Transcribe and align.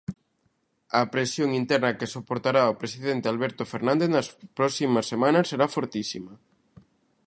A 0.99 1.01
presión 1.13 1.49
interna 1.61 1.97
que 1.99 2.11
soportará 2.15 2.61
o 2.71 2.77
presidente 2.81 3.25
Alberto 3.33 3.63
Fernández 3.73 4.09
nas 4.11 4.27
próximas 4.59 5.05
semanas 5.11 5.49
será 5.51 5.65
fortísima. 5.75 6.33